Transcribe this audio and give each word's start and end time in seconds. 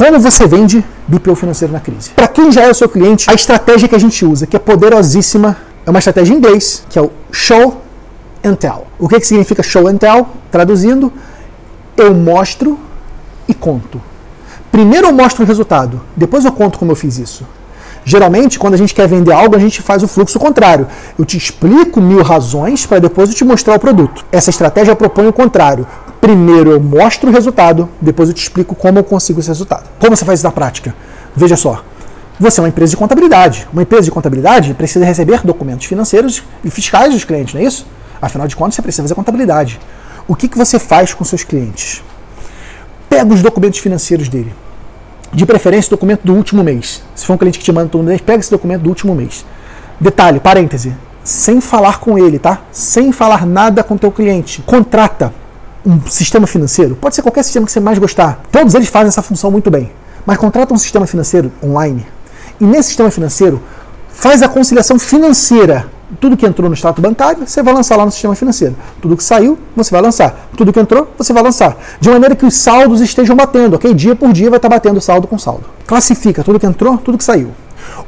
Como 0.00 0.18
você 0.18 0.46
vende 0.46 0.82
BPO 1.06 1.34
financeiro 1.34 1.74
na 1.74 1.78
crise? 1.78 2.08
Para 2.16 2.26
quem 2.26 2.50
já 2.50 2.62
é 2.62 2.70
o 2.70 2.74
seu 2.74 2.88
cliente, 2.88 3.30
a 3.30 3.34
estratégia 3.34 3.86
que 3.86 3.94
a 3.94 3.98
gente 3.98 4.24
usa, 4.24 4.46
que 4.46 4.56
é 4.56 4.58
poderosíssima, 4.58 5.58
é 5.84 5.90
uma 5.90 5.98
estratégia 5.98 6.32
em 6.32 6.38
inglês, 6.38 6.82
que 6.88 6.98
é 6.98 7.02
o 7.02 7.10
Show 7.30 7.82
and 8.42 8.54
Tell. 8.54 8.86
O 8.98 9.06
que, 9.06 9.20
que 9.20 9.26
significa 9.26 9.62
Show 9.62 9.86
and 9.88 9.98
Tell? 9.98 10.26
Traduzindo, 10.50 11.12
eu 11.98 12.14
mostro 12.14 12.78
e 13.46 13.52
conto. 13.52 14.00
Primeiro 14.72 15.08
eu 15.08 15.12
mostro 15.12 15.44
o 15.44 15.46
resultado, 15.46 16.00
depois 16.16 16.46
eu 16.46 16.52
conto 16.52 16.78
como 16.78 16.92
eu 16.92 16.96
fiz 16.96 17.18
isso. 17.18 17.46
Geralmente, 18.02 18.58
quando 18.58 18.72
a 18.72 18.78
gente 18.78 18.94
quer 18.94 19.06
vender 19.06 19.32
algo, 19.32 19.54
a 19.54 19.58
gente 19.58 19.82
faz 19.82 20.02
o 20.02 20.08
fluxo 20.08 20.38
contrário. 20.38 20.86
Eu 21.18 21.26
te 21.26 21.36
explico 21.36 22.00
mil 22.00 22.22
razões 22.22 22.86
para 22.86 23.00
depois 23.00 23.28
eu 23.28 23.36
te 23.36 23.44
mostrar 23.44 23.74
o 23.74 23.78
produto. 23.78 24.24
Essa 24.32 24.48
estratégia 24.48 24.96
propõe 24.96 25.28
o 25.28 25.32
contrário. 25.34 25.86
Primeiro 26.20 26.70
eu 26.70 26.80
mostro 26.80 27.30
o 27.30 27.32
resultado, 27.32 27.88
depois 28.00 28.28
eu 28.28 28.34
te 28.34 28.42
explico 28.42 28.74
como 28.74 28.98
eu 28.98 29.04
consigo 29.04 29.40
esse 29.40 29.48
resultado. 29.48 29.88
Como 29.98 30.14
você 30.14 30.24
faz 30.24 30.40
isso 30.40 30.46
na 30.46 30.52
prática? 30.52 30.94
Veja 31.34 31.56
só. 31.56 31.82
Você 32.38 32.60
é 32.60 32.62
uma 32.62 32.68
empresa 32.68 32.90
de 32.90 32.96
contabilidade. 32.96 33.66
Uma 33.72 33.82
empresa 33.82 34.04
de 34.04 34.10
contabilidade 34.10 34.74
precisa 34.74 35.04
receber 35.04 35.40
documentos 35.42 35.86
financeiros 35.86 36.42
e 36.62 36.70
fiscais 36.70 37.14
dos 37.14 37.24
clientes, 37.24 37.54
não 37.54 37.60
é 37.60 37.64
isso? 37.64 37.86
Afinal 38.20 38.46
de 38.46 38.54
contas, 38.54 38.74
você 38.74 38.82
precisa 38.82 39.02
fazer 39.04 39.14
contabilidade. 39.14 39.80
O 40.28 40.36
que, 40.36 40.46
que 40.46 40.58
você 40.58 40.78
faz 40.78 41.14
com 41.14 41.24
seus 41.24 41.42
clientes? 41.42 42.02
Pega 43.08 43.32
os 43.32 43.40
documentos 43.40 43.78
financeiros 43.78 44.28
dele. 44.28 44.54
De 45.32 45.46
preferência, 45.46 45.88
o 45.88 45.96
documento 45.96 46.22
do 46.22 46.34
último 46.34 46.62
mês. 46.62 47.02
Se 47.14 47.24
for 47.24 47.34
um 47.34 47.38
cliente 47.38 47.58
que 47.58 47.64
te 47.64 47.72
manda 47.72 47.88
todo 47.88 48.04
mês, 48.04 48.20
pega 48.20 48.40
esse 48.40 48.50
documento 48.50 48.82
do 48.82 48.90
último 48.90 49.14
mês. 49.14 49.44
Detalhe, 49.98 50.38
parêntese, 50.38 50.94
sem 51.24 51.60
falar 51.60 51.98
com 51.98 52.18
ele, 52.18 52.38
tá? 52.38 52.62
Sem 52.70 53.10
falar 53.10 53.46
nada 53.46 53.82
com 53.82 53.94
o 53.94 53.98
teu 53.98 54.10
cliente. 54.10 54.62
Contrata 54.62 55.32
um 55.84 56.00
sistema 56.06 56.46
financeiro. 56.46 56.94
Pode 56.96 57.14
ser 57.14 57.22
qualquer 57.22 57.42
sistema 57.42 57.66
que 57.66 57.72
você 57.72 57.80
mais 57.80 57.98
gostar. 57.98 58.42
Todos 58.50 58.74
eles 58.74 58.88
fazem 58.88 59.08
essa 59.08 59.22
função 59.22 59.50
muito 59.50 59.70
bem. 59.70 59.90
Mas 60.26 60.38
contrata 60.38 60.74
um 60.74 60.78
sistema 60.78 61.06
financeiro 61.06 61.50
online. 61.62 62.06
E 62.60 62.64
nesse 62.64 62.88
sistema 62.88 63.10
financeiro, 63.10 63.60
faz 64.10 64.42
a 64.42 64.48
conciliação 64.48 64.98
financeira 64.98 65.88
tudo 66.18 66.36
que 66.36 66.44
entrou 66.44 66.68
no 66.68 66.74
extrato 66.74 67.00
bancário, 67.00 67.46
você 67.46 67.62
vai 67.62 67.72
lançar 67.72 67.96
lá 67.96 68.04
no 68.04 68.10
sistema 68.10 68.34
financeiro. 68.34 68.74
Tudo 69.00 69.16
que 69.16 69.22
saiu, 69.22 69.58
você 69.76 69.90
vai 69.90 70.02
lançar. 70.02 70.48
Tudo 70.56 70.72
que 70.72 70.80
entrou, 70.80 71.08
você 71.16 71.32
vai 71.32 71.42
lançar. 71.42 71.76
De 72.00 72.10
maneira 72.10 72.34
que 72.34 72.44
os 72.44 72.54
saldos 72.54 73.00
estejam 73.00 73.36
batendo, 73.36 73.76
ok? 73.76 73.94
Dia 73.94 74.16
por 74.16 74.32
dia 74.32 74.50
vai 74.50 74.58
estar 74.58 74.68
batendo 74.68 75.00
saldo 75.00 75.28
com 75.28 75.38
saldo. 75.38 75.64
Classifica 75.86 76.42
tudo 76.42 76.58
que 76.58 76.66
entrou, 76.66 76.98
tudo 76.98 77.16
que 77.16 77.24
saiu. 77.24 77.50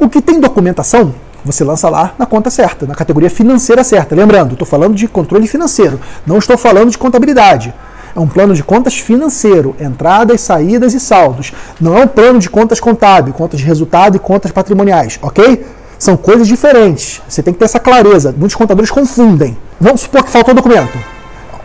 O 0.00 0.08
que 0.08 0.20
tem 0.20 0.40
documentação, 0.40 1.14
você 1.44 1.64
lança 1.64 1.88
lá 1.88 2.14
na 2.18 2.26
conta 2.26 2.50
certa, 2.50 2.86
na 2.86 2.94
categoria 2.94 3.30
financeira 3.30 3.82
certa. 3.82 4.14
Lembrando, 4.14 4.52
estou 4.52 4.66
falando 4.66 4.94
de 4.94 5.08
controle 5.08 5.46
financeiro, 5.46 6.00
não 6.26 6.38
estou 6.38 6.56
falando 6.56 6.90
de 6.90 6.98
contabilidade. 6.98 7.74
É 8.14 8.20
um 8.20 8.28
plano 8.28 8.54
de 8.54 8.62
contas 8.62 8.98
financeiro, 8.98 9.74
entradas, 9.80 10.42
saídas 10.42 10.92
e 10.92 11.00
saldos. 11.00 11.52
Não 11.80 11.96
é 11.96 12.04
um 12.04 12.06
plano 12.06 12.38
de 12.38 12.50
contas 12.50 12.78
contábil, 12.78 13.32
contas 13.32 13.58
de 13.58 13.66
resultado 13.66 14.16
e 14.16 14.18
contas 14.18 14.52
patrimoniais, 14.52 15.18
ok? 15.22 15.64
São 15.98 16.16
coisas 16.16 16.46
diferentes. 16.46 17.22
Você 17.26 17.42
tem 17.42 17.54
que 17.54 17.58
ter 17.58 17.64
essa 17.64 17.80
clareza. 17.80 18.34
Muitos 18.36 18.54
contadores 18.54 18.90
confundem. 18.90 19.56
Vamos 19.80 20.02
supor 20.02 20.22
que 20.24 20.30
faltou 20.30 20.52
documento. 20.52 20.98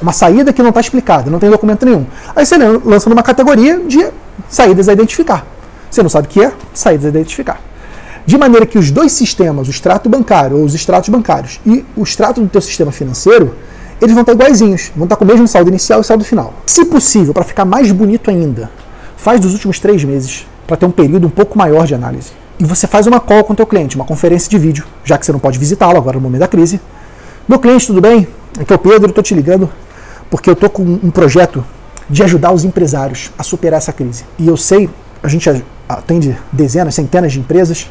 Uma 0.01 0.13
saída 0.13 0.53
que 0.53 0.61
não 0.61 0.69
está 0.69 0.79
explicada, 0.79 1.29
não 1.29 1.39
tem 1.39 1.49
documento 1.49 1.85
nenhum. 1.85 2.05
Aí 2.35 2.45
você 2.45 2.55
lança 2.57 3.09
numa 3.09 3.23
categoria 3.23 3.79
de 3.79 4.07
saídas 4.47 4.87
a 4.87 4.93
identificar. 4.93 5.45
Você 5.89 6.01
não 6.01 6.09
sabe 6.09 6.27
o 6.27 6.29
que 6.29 6.43
é, 6.43 6.53
saídas 6.73 7.05
a 7.05 7.09
identificar. 7.09 7.59
De 8.27 8.37
maneira 8.37 8.65
que 8.65 8.77
os 8.77 8.91
dois 8.91 9.13
sistemas, 9.13 9.69
o 9.69 9.71
extrato 9.71 10.09
bancário 10.09 10.57
ou 10.57 10.65
os 10.65 10.75
extratos 10.75 11.07
bancários 11.07 11.61
e 11.65 11.85
o 11.95 12.03
extrato 12.03 12.41
do 12.41 12.49
teu 12.49 12.59
sistema 12.59 12.91
financeiro, 12.91 13.55
eles 14.01 14.13
vão 14.13 14.21
estar 14.21 14.33
iguaizinhos, 14.33 14.91
vão 14.93 15.05
estar 15.05 15.15
com 15.15 15.23
o 15.23 15.27
mesmo 15.27 15.47
saldo 15.47 15.69
inicial 15.69 16.01
e 16.01 16.03
saldo 16.03 16.25
final. 16.25 16.53
Se 16.65 16.83
possível, 16.83 17.33
para 17.33 17.45
ficar 17.45 17.63
mais 17.63 17.89
bonito 17.89 18.29
ainda, 18.29 18.69
faz 19.15 19.39
dos 19.39 19.53
últimos 19.53 19.79
três 19.79 20.03
meses, 20.03 20.45
para 20.67 20.75
ter 20.75 20.85
um 20.85 20.91
período 20.91 21.25
um 21.25 21.29
pouco 21.29 21.57
maior 21.57 21.87
de 21.87 21.95
análise 21.95 22.31
e 22.59 22.65
você 22.65 22.85
faz 22.85 23.07
uma 23.07 23.21
call 23.21 23.45
com 23.45 23.53
o 23.53 23.55
teu 23.55 23.65
cliente, 23.65 23.95
uma 23.95 24.03
conferência 24.03 24.49
de 24.49 24.57
vídeo, 24.57 24.85
já 25.05 25.17
que 25.17 25.25
você 25.25 25.31
não 25.31 25.39
pode 25.39 25.57
visitá-lo 25.57 25.97
agora 25.97 26.17
no 26.17 26.21
momento 26.21 26.41
da 26.41 26.49
crise. 26.49 26.81
Meu 27.47 27.59
cliente, 27.59 27.87
tudo 27.87 28.01
bem? 28.01 28.27
Aqui 28.59 28.73
é 28.73 28.75
o 28.75 28.79
Pedro, 28.79 29.07
estou 29.09 29.23
te 29.23 29.33
ligando 29.33 29.69
porque 30.29 30.49
eu 30.49 30.53
estou 30.53 30.69
com 30.69 30.83
um 30.83 31.09
projeto 31.11 31.63
de 32.09 32.23
ajudar 32.23 32.51
os 32.51 32.65
empresários 32.65 33.31
a 33.37 33.43
superar 33.43 33.77
essa 33.77 33.93
crise. 33.93 34.25
E 34.37 34.47
eu 34.47 34.57
sei, 34.57 34.89
a 35.23 35.29
gente 35.29 35.63
atende 35.87 36.37
dezenas, 36.51 36.93
centenas 36.93 37.31
de 37.31 37.39
empresas 37.39 37.89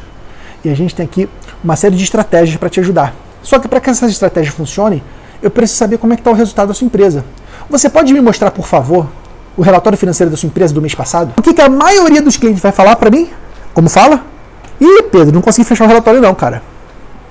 e 0.63 0.69
a 0.69 0.75
gente 0.75 0.95
tem 0.95 1.05
aqui 1.05 1.29
uma 1.63 1.75
série 1.75 1.95
de 1.95 2.03
estratégias 2.03 2.57
para 2.57 2.69
te 2.69 2.79
ajudar. 2.79 3.13
Só 3.41 3.59
que 3.59 3.67
para 3.67 3.79
que 3.79 3.89
essas 3.89 4.11
estratégias 4.11 4.53
funcionem, 4.53 5.01
eu 5.41 5.49
preciso 5.51 5.77
saber 5.77 5.97
como 5.97 6.13
é 6.13 6.15
que 6.15 6.21
está 6.21 6.31
o 6.31 6.33
resultado 6.33 6.69
da 6.69 6.73
sua 6.73 6.85
empresa. 6.85 7.23
Você 7.69 7.89
pode 7.89 8.13
me 8.13 8.21
mostrar, 8.21 8.51
por 8.51 8.65
favor, 8.65 9.07
o 9.55 9.61
relatório 9.61 9.97
financeiro 9.97 10.29
da 10.29 10.37
sua 10.37 10.47
empresa 10.47 10.73
do 10.73 10.81
mês 10.81 10.93
passado? 10.93 11.33
O 11.37 11.41
que, 11.41 11.53
que 11.53 11.61
a 11.61 11.69
maioria 11.69 12.21
dos 12.21 12.37
clientes 12.37 12.61
vai 12.61 12.71
falar 12.71 12.95
para 12.95 13.09
mim? 13.09 13.29
Como 13.73 13.89
fala? 13.89 14.23
E, 14.79 15.03
Pedro, 15.03 15.33
não 15.33 15.41
consegui 15.41 15.67
fechar 15.67 15.85
o 15.85 15.87
relatório 15.87 16.21
não, 16.21 16.33
cara. 16.35 16.61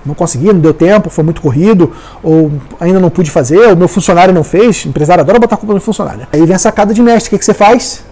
Não 0.04 0.14
consegui, 0.14 0.52
não 0.52 0.60
deu 0.60 0.72
tempo, 0.72 1.10
foi 1.10 1.24
muito 1.24 1.40
corrido, 1.40 1.92
ou 2.22 2.52
ainda 2.78 3.00
não 3.00 3.10
pude 3.10 3.30
fazer, 3.30 3.68
ou 3.68 3.76
meu 3.76 3.88
funcionário 3.88 4.32
não 4.32 4.44
fez. 4.44 4.84
O 4.84 4.88
empresário 4.88 5.22
adora 5.22 5.38
botar 5.38 5.56
a 5.56 5.58
culpa 5.58 5.74
no 5.74 5.80
funcionário. 5.80 6.26
Aí 6.32 6.44
vem 6.44 6.54
a 6.54 6.58
sacada 6.58 6.94
de 6.94 7.02
mestre, 7.02 7.28
o 7.28 7.30
que, 7.30 7.38
que 7.38 7.44
você 7.44 7.54
faz? 7.54 8.04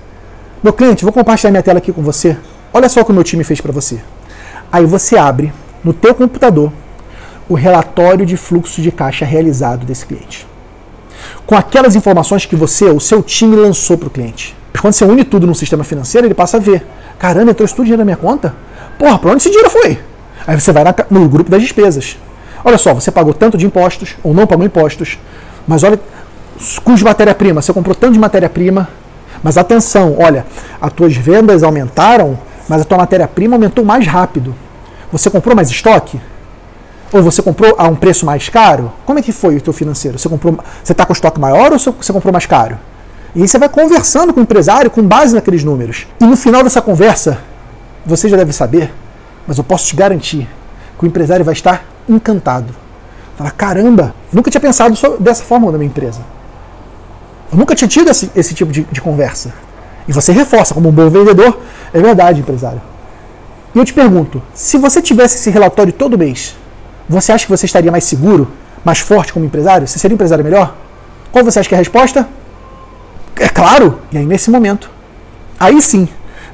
Meu 0.62 0.72
cliente, 0.72 1.04
vou 1.04 1.12
compartilhar 1.12 1.50
minha 1.50 1.62
tela 1.62 1.78
aqui 1.78 1.92
com 1.92 2.02
você. 2.02 2.36
Olha 2.72 2.88
só 2.88 3.02
o 3.02 3.04
que 3.04 3.12
o 3.12 3.14
meu 3.14 3.22
time 3.22 3.44
fez 3.44 3.60
para 3.60 3.70
você. 3.70 4.00
Aí 4.74 4.84
você 4.86 5.16
abre 5.16 5.52
no 5.84 5.92
teu 5.92 6.12
computador 6.12 6.72
o 7.48 7.54
relatório 7.54 8.26
de 8.26 8.36
fluxo 8.36 8.82
de 8.82 8.90
caixa 8.90 9.24
realizado 9.24 9.86
desse 9.86 10.04
cliente. 10.04 10.48
Com 11.46 11.54
aquelas 11.54 11.94
informações 11.94 12.44
que 12.44 12.56
você, 12.56 12.86
o 12.86 12.98
seu 12.98 13.22
time 13.22 13.54
lançou 13.54 13.96
para 13.96 14.08
o 14.08 14.10
cliente. 14.10 14.52
Quando 14.80 14.92
você 14.92 15.04
une 15.04 15.22
tudo 15.22 15.46
no 15.46 15.54
sistema 15.54 15.84
financeiro, 15.84 16.26
ele 16.26 16.34
passa 16.34 16.56
a 16.56 16.60
ver. 16.60 16.84
Caramba, 17.20 17.52
entrou 17.52 17.64
isso 17.64 17.76
tudo 17.76 17.84
dinheiro 17.84 18.00
na 18.00 18.04
minha 18.04 18.16
conta? 18.16 18.52
Porra, 18.98 19.16
para 19.16 19.30
onde 19.30 19.42
esse 19.42 19.48
dinheiro 19.48 19.70
foi? 19.70 19.96
Aí 20.44 20.60
você 20.60 20.72
vai 20.72 20.82
no 21.08 21.28
grupo 21.28 21.48
das 21.48 21.62
despesas. 21.62 22.18
Olha 22.64 22.76
só, 22.76 22.92
você 22.92 23.12
pagou 23.12 23.32
tanto 23.32 23.56
de 23.56 23.64
impostos 23.64 24.16
ou 24.24 24.34
não 24.34 24.44
pagou 24.44 24.66
impostos, 24.66 25.20
mas 25.68 25.84
olha, 25.84 26.00
custo 26.82 27.04
matéria-prima, 27.04 27.62
você 27.62 27.72
comprou 27.72 27.94
tanto 27.94 28.14
de 28.14 28.18
matéria-prima, 28.18 28.88
mas 29.40 29.56
atenção, 29.56 30.16
olha, 30.18 30.44
as 30.80 30.92
tuas 30.92 31.16
vendas 31.16 31.62
aumentaram, 31.62 32.36
mas 32.68 32.82
a 32.82 32.84
tua 32.84 32.98
matéria-prima 32.98 33.56
aumentou 33.56 33.84
mais 33.84 34.06
rápido. 34.06 34.54
Você 35.12 35.30
comprou 35.30 35.54
mais 35.54 35.70
estoque? 35.70 36.20
Ou 37.12 37.22
você 37.22 37.42
comprou 37.42 37.74
a 37.78 37.86
um 37.86 37.94
preço 37.94 38.26
mais 38.26 38.48
caro? 38.48 38.92
Como 39.06 39.18
é 39.18 39.22
que 39.22 39.32
foi 39.32 39.56
o 39.56 39.60
teu 39.60 39.72
financeiro? 39.72 40.18
Você 40.18 40.28
comprou, 40.28 40.58
você 40.82 40.92
está 40.92 41.06
com 41.06 41.12
estoque 41.12 41.38
maior 41.38 41.72
ou 41.72 41.78
você 41.78 42.12
comprou 42.12 42.32
mais 42.32 42.46
caro? 42.46 42.78
E 43.34 43.42
aí 43.42 43.48
você 43.48 43.58
vai 43.58 43.68
conversando 43.68 44.32
com 44.32 44.40
o 44.40 44.42
empresário 44.42 44.90
com 44.90 45.02
base 45.02 45.34
naqueles 45.34 45.62
números. 45.62 46.06
E 46.20 46.24
no 46.24 46.36
final 46.36 46.62
dessa 46.62 46.80
conversa, 46.80 47.38
você 48.04 48.28
já 48.28 48.36
deve 48.36 48.52
saber, 48.52 48.92
mas 49.46 49.58
eu 49.58 49.64
posso 49.64 49.86
te 49.86 49.96
garantir 49.96 50.48
que 50.98 51.04
o 51.04 51.06
empresário 51.06 51.44
vai 51.44 51.52
estar 51.52 51.84
encantado. 52.08 52.74
Falar, 53.36 53.50
caramba, 53.50 54.14
nunca 54.32 54.50
tinha 54.50 54.60
pensado 54.60 54.96
dessa 55.18 55.42
forma 55.42 55.70
na 55.70 55.78
minha 55.78 55.88
empresa. 55.88 56.20
Eu 57.50 57.58
nunca 57.58 57.74
tinha 57.74 57.88
tido 57.88 58.10
esse, 58.10 58.30
esse 58.34 58.54
tipo 58.54 58.72
de, 58.72 58.84
de 58.84 59.00
conversa. 59.00 59.52
E 60.06 60.12
você 60.12 60.32
reforça, 60.32 60.74
como 60.74 60.88
um 60.88 60.92
bom 60.92 61.08
vendedor, 61.08 61.58
é 61.92 62.00
verdade, 62.00 62.40
empresário. 62.40 62.80
E 63.74 63.78
eu 63.78 63.84
te 63.84 63.92
pergunto, 63.92 64.42
se 64.54 64.78
você 64.78 65.00
tivesse 65.02 65.36
esse 65.36 65.50
relatório 65.50 65.92
todo 65.92 66.18
mês, 66.18 66.54
você 67.08 67.32
acha 67.32 67.44
que 67.44 67.50
você 67.50 67.66
estaria 67.66 67.90
mais 67.90 68.04
seguro, 68.04 68.48
mais 68.84 69.00
forte 69.00 69.32
como 69.32 69.44
empresário? 69.44 69.86
Você 69.86 69.98
seria 69.98 70.14
um 70.14 70.16
empresário 70.16 70.44
melhor? 70.44 70.74
Qual 71.32 71.44
você 71.44 71.58
acha 71.58 71.68
que 71.68 71.74
é 71.74 71.78
a 71.78 71.80
resposta? 71.80 72.28
É 73.36 73.48
claro! 73.48 74.00
E 74.12 74.18
aí, 74.18 74.26
nesse 74.26 74.50
momento, 74.50 74.90
aí 75.58 75.80
sim, 75.82 76.08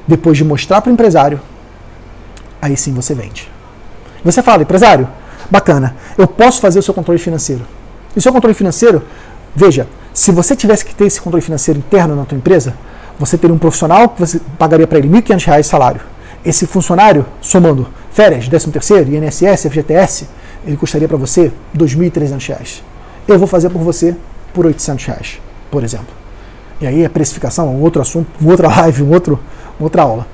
depois 0.07 0.37
de 0.37 0.43
mostrar 0.43 0.81
para 0.81 0.89
o 0.89 0.93
empresário, 0.93 1.39
aí 2.61 2.75
sim 2.75 2.93
você 2.93 3.13
vende. 3.13 3.51
Você 4.23 4.41
fala, 4.41 4.63
empresário, 4.63 5.07
bacana, 5.49 5.95
eu 6.17 6.27
posso 6.27 6.61
fazer 6.61 6.79
o 6.79 6.83
seu 6.83 6.93
controle 6.93 7.19
financeiro. 7.19 7.65
E 8.15 8.19
o 8.19 8.21
seu 8.21 8.31
controle 8.31 8.53
financeiro, 8.53 9.03
veja, 9.55 9.87
se 10.13 10.31
você 10.31 10.55
tivesse 10.55 10.83
que 10.83 10.93
ter 10.93 11.05
esse 11.05 11.21
controle 11.21 11.43
financeiro 11.43 11.79
interno 11.79 12.15
na 12.15 12.25
tua 12.25 12.37
empresa, 12.37 12.75
você 13.21 13.37
teria 13.37 13.53
um 13.53 13.59
profissional 13.59 14.09
que 14.09 14.19
você 14.19 14.41
pagaria 14.57 14.87
para 14.87 14.97
ele 14.97 15.07
R$ 15.07 15.21
1.500 15.21 15.61
salário. 15.61 16.01
Esse 16.43 16.65
funcionário, 16.65 17.23
somando 17.39 17.87
férias, 18.11 18.49
13º, 18.49 19.07
INSS, 19.13 19.69
FGTS, 19.69 20.27
ele 20.65 20.75
custaria 20.75 21.07
para 21.07 21.17
você 21.17 21.43
R$ 21.43 21.77
2.300. 21.77 22.81
Eu 23.27 23.37
vou 23.37 23.47
fazer 23.47 23.69
por 23.69 23.79
você 23.83 24.15
por 24.51 24.65
R$ 24.65 24.69
800, 24.69 25.39
por 25.69 25.83
exemplo. 25.83 26.07
E 26.81 26.87
aí 26.87 27.05
a 27.05 27.09
precificação 27.11 27.67
é 27.67 27.69
um 27.69 27.81
outro 27.81 28.01
assunto, 28.01 28.27
uma 28.41 28.49
outra 28.49 28.67
live, 28.81 29.03
um 29.03 29.11
outro, 29.11 29.39
outra 29.79 30.01
aula. 30.01 30.25